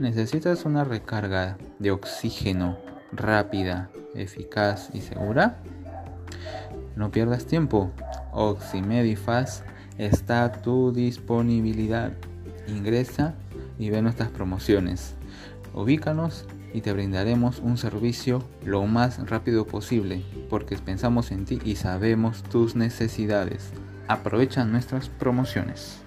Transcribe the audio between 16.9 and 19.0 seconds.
brindaremos un servicio lo